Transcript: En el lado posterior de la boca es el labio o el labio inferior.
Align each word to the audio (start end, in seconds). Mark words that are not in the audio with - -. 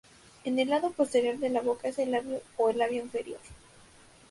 En 0.45 0.57
el 0.57 0.67
lado 0.71 0.89
posterior 0.89 1.37
de 1.37 1.49
la 1.51 1.61
boca 1.61 1.87
es 1.89 1.99
el 1.99 2.09
labio 2.09 2.41
o 2.57 2.71
el 2.71 2.79
labio 2.79 3.03
inferior. 3.03 3.37